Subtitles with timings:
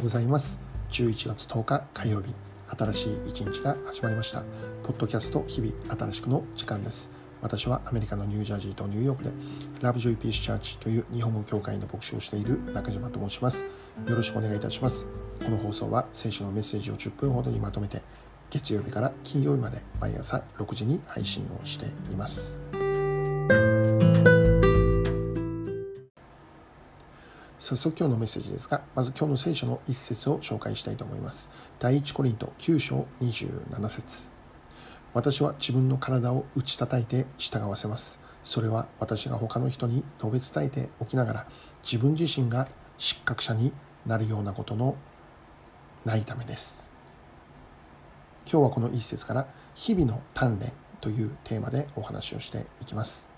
[0.00, 0.58] ようございます。
[0.92, 2.34] 11月10日火曜日
[2.78, 4.42] 新しい一日が始まりました。
[4.82, 7.10] ポッドキャスト日々新しくの時間です。
[7.42, 9.32] 私はアメリカのニュージャージーとニューヨークで
[9.82, 13.62] ラブジョイピースチャーチという日本語教会の牧師をしている中島と申します。
[14.06, 15.06] よろしくお願いいたします。
[15.44, 18.02] この放送は聖書のメッセージを10分ほどにまとめて
[18.48, 22.58] 月曜日から金曜日まで毎朝6時に配信をしています。
[27.70, 31.48] 早速今日のメッセージですが、まず今日の聖書の一節を紹介したいと思います。
[31.78, 34.28] 第一コリント9章27節
[35.14, 38.20] 私は自分の体を打ち叩いて従わせます。
[38.42, 41.46] それは私が他の人に述べ伝えておきながら、
[41.84, 42.66] 自分自身が
[42.98, 43.72] 失格者に
[44.04, 44.96] なるようなことの
[46.04, 46.90] ないためです。
[48.50, 53.30] 今日はこの一節から日々の鍛錬というテーマでお話をしていきます。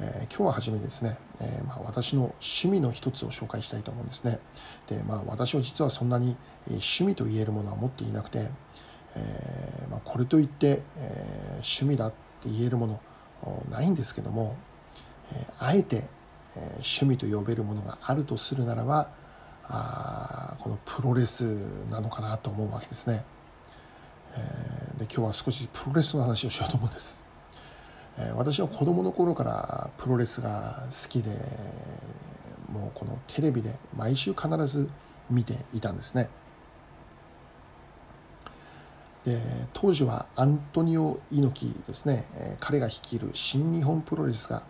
[0.00, 4.40] えー、今日は初めですね、えー、まあ、私の趣味の一つを紹介したいと思うんですね。
[4.88, 6.36] で、まあ、私は実はそんなに
[6.66, 8.50] え趣味と言えるものは持っていなくて、
[9.16, 13.00] えー、まあ、これといって、え趣味だって言えるもの
[13.70, 14.56] ないんですけども、
[15.32, 16.04] えあえて、
[16.56, 19.10] え趣味と呼べるものがあるとするならば
[19.66, 21.42] あこのプロレス
[21.90, 23.24] なのかなと思うわけですね。
[24.36, 27.23] えで今日は少しプロレスの話をしようと思うんです。
[28.18, 31.30] え私は子供の頃からプロレスが好きで
[32.72, 34.90] もうこのテレビで毎週必ず
[35.30, 36.28] 見ていたんですね。
[39.24, 39.40] で
[39.72, 44.64] 当時はアントニオ猪木ですね、え彼が率いる新日本プロレスが、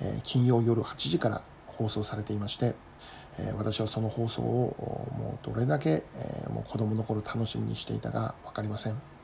[0.00, 2.76] え金曜夜8時から放送されていまして、
[3.56, 9.17] 私はその放送をもうどれだけ、えもう子供の頃楽しみにしていたか分かりません。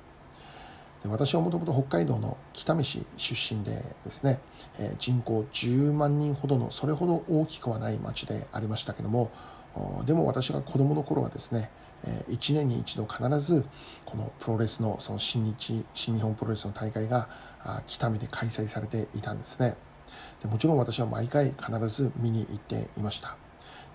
[1.05, 3.73] で私はもともと北海道の北見市出身で
[4.05, 4.41] ですね、
[4.81, 9.31] え、人口10万人ほどのそれほど大きくはない町でありましたけども
[10.07, 11.71] でも私が子供の頃はですね
[12.31, 13.67] 1年に一度必ず
[14.07, 17.29] このプロレスのその新日新日本プロレスの大会が
[17.87, 19.77] 北見で開催されていたんですね。
[20.43, 23.37] でもちろん私は毎回必ず見に行っていました。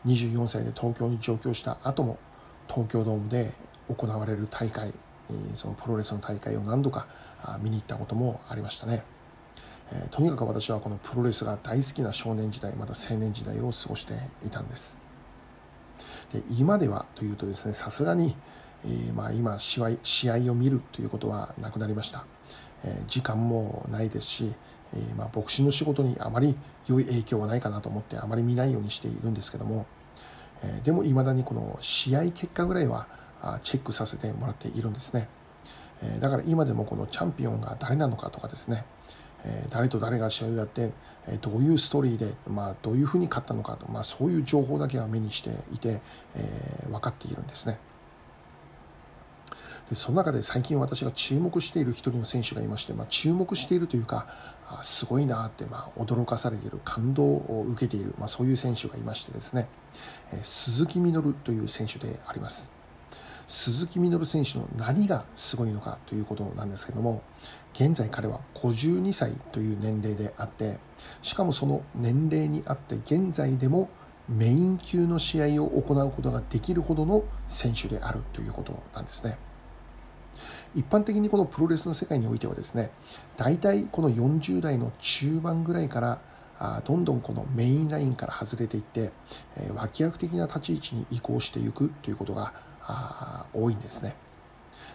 [0.05, 2.19] 24歳で東京に上京した後も
[2.67, 3.51] 東京ドームで
[3.87, 4.93] 行われる大会
[5.53, 7.07] そのプロレスの大会を何度か
[7.61, 9.03] 見に行ったこともありましたね。
[10.11, 14.13] とにかく私はこのプロレスが大好きな少年時代また青年時代を過ごして
[14.45, 15.01] いたんです
[16.31, 18.35] で今ではというとですねさすがに、
[18.85, 22.25] えー、まあ、今試合試合を見るということはなくなりました、
[22.85, 24.53] えー、時間もないですし、
[24.93, 26.55] えー、まあ、牧師の仕事にあまり
[26.87, 29.85] 良い影響はないかなと思ってあまり見ないようにしているんですけども、
[30.63, 33.07] えでもいまだにこの試合結果ぐらいは
[33.61, 35.29] チェックさせてもらっているんですね。
[36.21, 38.85] だから今でもこのチャンピオンが誰なのかとかですね、
[39.69, 40.91] 誰と誰が試合をやって
[41.41, 46.01] どういうストーリーで、まあ、どういうふうに勝ったのかと、まあ、そういう情報だけは目にしていて、
[46.35, 47.79] えー、分かっているんですね。
[49.89, 54.27] でその中で最近私が注目している一人の選手がいまして、まあ、注目しているというか
[54.67, 59.67] あすごいなって、まあ、驚かされている感動を受けている、まあ、そういう選手がいましてですね、
[60.31, 62.78] えー、鈴木みのるという選手であります。
[63.49, 67.23] 鈴木みのる選手の何がすごいのかということなんですけども
[67.73, 70.77] 現在彼は52歳という年齢であって
[71.23, 73.89] しかもその年齢にあって現在でも
[74.29, 79.39] メイン級の試合を行うことができるほどの選手であるということなんですね。
[80.75, 82.91] 一般的にこのプロレスの世界においてはですね
[83.35, 86.21] 大体この40代の中盤ぐらいから
[86.59, 89.11] あどんどんこのメインラインから外れていって、
[89.57, 92.53] えー、脇役的な立ち位置に移行していくということが
[92.89, 94.15] あ多いんですね。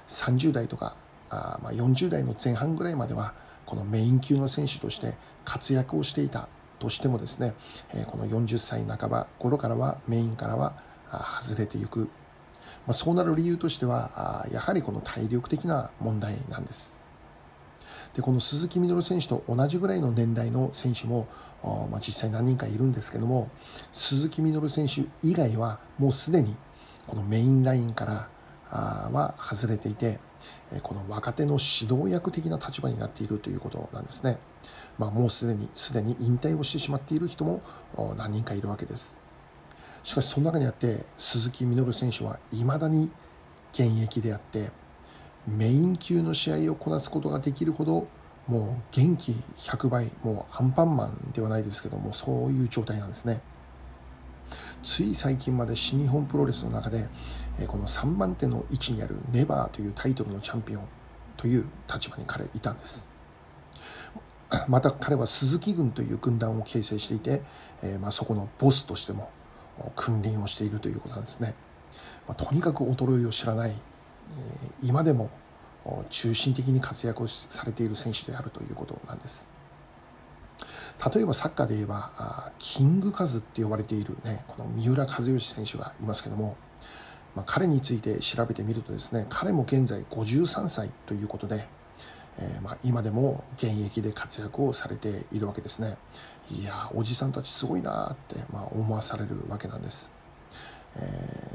[0.08, 0.96] 30代とか
[1.30, 3.34] あ、まあ、40代の前半ぐらいまでは
[3.66, 7.54] このメイン級の選手として活躍をしていたとしてもですね、
[7.94, 10.74] えこの40歳半ば頃からはメインからは
[11.40, 12.10] 外れていく、
[12.86, 16.98] まあ、そうなる理由としてはやはりこの体力的な問題なんです。
[18.14, 21.26] でこの鈴木みのる選手と同じぐらいの年代の選手も、
[21.90, 23.50] まあ、実際何人かいるんですけども
[23.92, 26.54] 鈴木みのる選手以外はもうすでに
[27.06, 28.28] このメインラインから
[29.12, 30.18] は外れていて
[30.82, 34.38] この若手の指導役的な立場になっているということなんですね。
[34.98, 37.62] まあ、もうすでにすでに引退をしてしまっている人も
[38.16, 39.16] 何人かいるわけです。
[40.02, 43.10] しかしその中にあって鈴木みのる選手はいまだに
[43.72, 44.70] 現役であって
[45.48, 48.06] メイン級の試合をこなすことができるほど
[48.46, 53.40] もう元気100倍もうアンパンマンではないですけどもそういう状態なんですね。
[54.84, 57.08] つい最近まで新日本プロレスの中で、
[57.58, 60.82] えこの3番手の位置にあるネバーというタイトルのチャンピオン
[61.38, 63.08] という立場に彼いたんです。
[64.68, 67.42] また彼は鈴木軍という軍団を形成していて、
[67.82, 69.30] えまあ、そこのボスとしても
[69.96, 71.54] 君臨をしているということなんですね。
[72.28, 73.74] まあ、とにかく衰えを知らない、え、
[74.82, 75.30] 今でも
[76.10, 79.53] 中心的に活躍をされている選手であるということなんです。
[81.14, 86.56] 例えばサッカーで言えばキングカズって呼ばれている、ね、この三浦知良選手がいますけども、
[87.34, 91.66] まあ、彼について調べてみるとですね彼も現在53歳ということで、
[92.38, 95.98] えー、まあ今でも現役で活躍をされているわけですね。
[96.50, 100.12] いやおじさんたちすごいなって、まあ、思わされるわけなんです、
[100.96, 101.00] え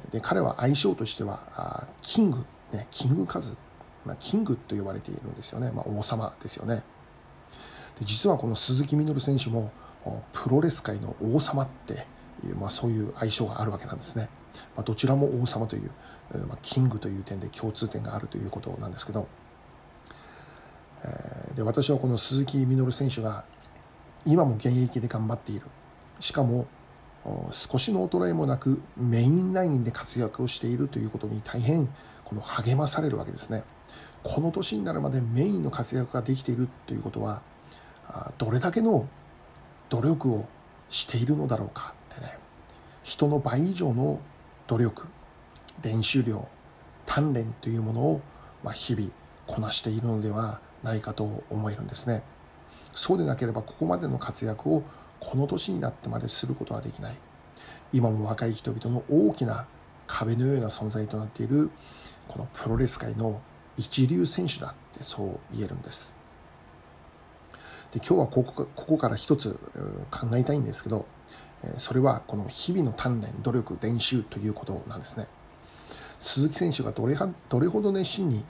[0.10, 3.56] ー、で彼は愛称としてはキング、ね、キングカズ、
[4.06, 6.84] ま、キングと呼ばれているんですよね、まあ、王様ですよね。
[8.00, 9.72] で実はこの鈴木みのる選手も
[10.32, 12.06] プロレス界の王様って
[12.48, 14.30] いう、まあ、そういう愛称があるわけなんですね、
[14.76, 15.92] まあ、どちらも王様という、
[16.48, 19.28] まあ、キングという点で共通点があるということなんですけど、
[21.56, 23.44] で私はこの鈴木みのる選手が
[24.26, 25.66] 今も現役で頑張っている。
[26.20, 26.68] しかも
[27.52, 31.88] 少しの衰えもなくメインラインで活躍をしているということに大変
[32.24, 33.64] この励まされるわけですね。
[34.24, 37.42] この年になるまでメインの活躍ができているということは
[38.38, 39.08] どれだけの
[39.90, 40.48] 努力を
[40.90, 42.38] しているのだろうかってね。
[43.04, 44.20] 人の倍以上の
[44.68, 45.08] 努力
[45.82, 46.48] 練習量
[47.06, 48.22] 鍛錬というものを、
[48.64, 49.10] ま日々
[49.48, 52.24] こなしているのではないかと思えるんですね。
[52.94, 54.84] そうでなければここまでの活躍を
[55.20, 57.16] この年になってまですることはできない。
[57.92, 59.66] 今も若い人々の大きな
[60.08, 61.70] 壁のような存在となっている
[62.28, 63.42] このプロレス界の
[63.78, 66.19] 一流選手だってそう言えるんです。
[67.92, 69.60] で今日はここここから一つ
[70.12, 71.06] 考えたいんですけど
[71.78, 75.28] それはこの日々の鍛錬努力練習ということなんですね。
[76.20, 78.46] 鈴木選手がどれはどれほど熱心に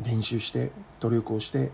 [0.00, 1.70] 練習して努力をして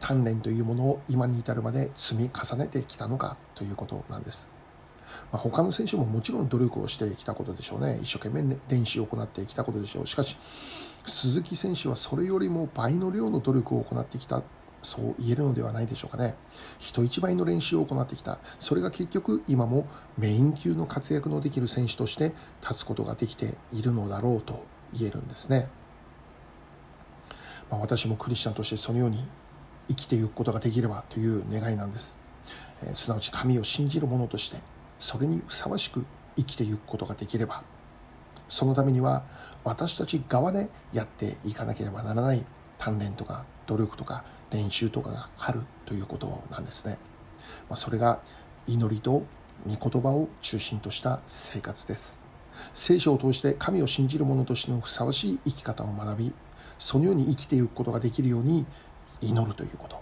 [0.00, 4.48] 鍛錬というものを今に至るまで積み重ねてきたのかということなんです、
[5.32, 7.98] まあ、他の選手ももちろん努力をしてきたことでしょうね。
[8.00, 10.06] 一生懸命練習を行ってきたことでしょう。
[10.06, 10.36] しかし
[11.06, 14.42] 鈴木選手はそれよりも倍の量の努力を行ってきた
[14.80, 16.34] そう言えるのではないでしょうかね。
[16.78, 18.38] 人一倍の練習を行ってきた。
[18.58, 19.86] それが結局今も
[20.16, 22.32] メイン級の活躍のできる選手として
[22.62, 25.68] 立つことができているのだろうと言えるんですね、
[27.70, 29.26] まあ、私もクリスチャンとしてそのように
[29.88, 32.18] 生きていくことができればという願いなんです、
[32.82, 34.58] えー、すなわち神を信じる者として
[34.98, 36.04] それにふさわしく
[36.36, 37.62] 生きていくことができれば。
[38.48, 39.24] そのためには
[39.62, 42.44] 私たち側でやっていかなければならない。
[42.78, 46.98] 鍛錬とか努力とか練習とかがあるということなんですね。
[47.68, 48.20] まあ、それが
[48.66, 49.24] 祈りと
[49.66, 52.22] 御言葉を中心とした生活です。
[52.72, 56.32] 聖書を通して神を信じる者としてのふさわしい生き方を学び、
[56.78, 58.66] そのように生きていくことができるように
[59.20, 60.00] 祈るということ。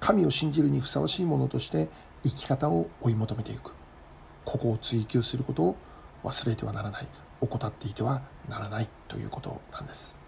[0.00, 1.88] 神を信じるにふさわしいものとして
[2.22, 3.72] 生き方を追い求めていく。
[4.44, 5.76] ここを追求することを
[6.24, 7.06] 忘れてはならない。
[7.40, 10.21] 怠っていてはならないということなんです。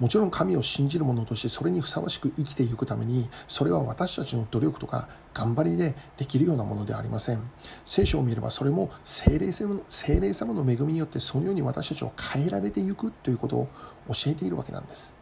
[0.00, 7.40] もちろん神を信じる者としてそれにふさわしく生きていくためにそれは私たちの努力とか頑張りでできるようなものではありません。
[7.84, 13.68] 聖書を見ればそれも精霊様の精霊様の恵みによってそのように私たちを変えられていくということを
[14.08, 15.16] 教えているわけなんです。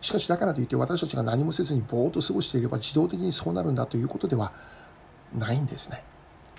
[0.00, 4.52] しかしだからといって私たちが何もせずにぼーっと過ごしていれば自動的にそうなるんだということでは
[5.34, 6.04] ないんですね。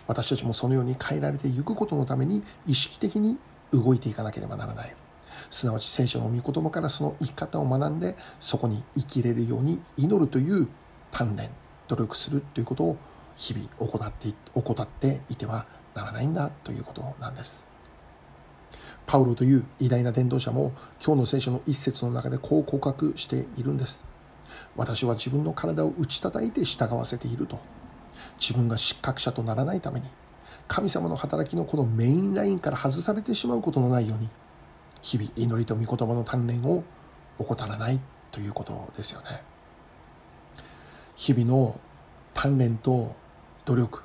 [0.08, 3.38] 私たちもそのように変えられていくことのために意識的に
[3.72, 4.96] 動いていかなければならない。
[5.50, 10.68] すなわち聖書の御言葉からその生き方を学んでそこに生きれるように祈るという
[11.12, 11.50] 鍛錬
[11.88, 12.98] 努力するということを
[13.36, 15.66] 日々行って怠っていては
[15.96, 17.68] ならないんだということなんです
[19.08, 20.72] パウロという偉大な伝道者も
[21.04, 24.06] 今日の聖書の一節の中でこう告白しているんです
[24.76, 27.60] 私は自分の体を打ち叩いて従わせていると
[28.40, 30.06] 自分が失格者とならないために
[30.68, 34.30] 神様の働きのこのメインラインから外されてしまうことのないように
[35.02, 36.84] 日々祈りと御言葉の鍛錬を
[37.38, 38.00] 怠らない
[38.32, 39.42] ということですよね。
[41.16, 41.80] 日々の
[42.34, 43.16] 鍛錬と
[43.66, 44.04] 努力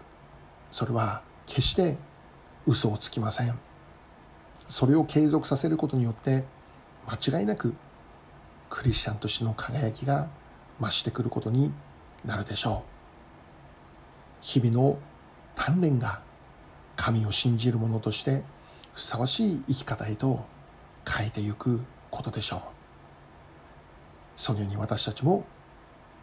[0.71, 1.97] それは決して
[2.67, 3.59] 嘘をつきません。
[4.69, 6.45] それを継続させることによって
[7.07, 7.75] 間違いなく
[8.71, 10.29] クリスチャンとしての輝きが
[10.81, 11.73] 増してくることに
[12.25, 12.95] なるでしょう。
[14.41, 14.99] 日々の
[15.55, 16.21] 鍛錬が
[16.97, 18.43] 神を信じる者として
[18.95, 20.45] ふさわしい生き方へと
[21.07, 21.81] 変えていく
[22.11, 22.61] ことでしょう。
[24.37, 25.45] そのように私たちも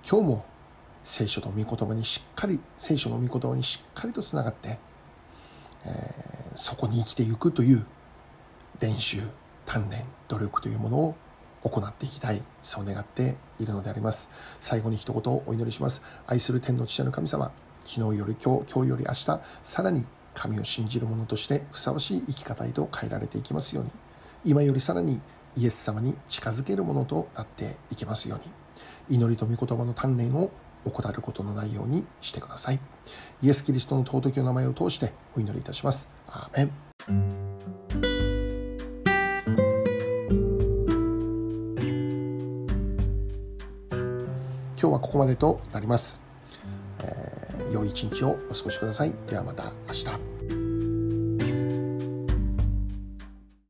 [0.08, 0.46] 今日も
[1.04, 4.78] 聖書の御言葉にしっかり聖書の御言葉にしっかりとつながって、
[5.86, 7.86] えー、そこに生きていくという
[8.80, 9.22] 練習
[9.66, 11.16] 鍛錬努力というものを
[11.64, 14.30] 行っていきたいそう願っているのであります。
[14.60, 16.02] 最後に一言お祈りします。
[16.28, 17.52] 愛する天の父の神様
[17.86, 23.92] 昨日より今日今日より明日さらに神を信じる者としてふさわしい生き方へと変えられていきますように。
[24.44, 25.22] 今よりさらに
[25.56, 28.40] イエス様に近づけるものとなっていきますよう
[29.10, 29.18] に。
[29.18, 30.50] 祈りと御言葉の鍛錬を
[30.86, 32.80] 怠ることのないようにしてください。
[33.44, 36.10] イエス・キリストの尊きお名前を通してお祈りいたします。
[36.28, 36.72] アーメン。
[44.80, 46.22] 今日はここまでとなります、
[47.04, 49.14] えー、良い一日をお過ごしください。
[49.28, 50.41] ではまた明日。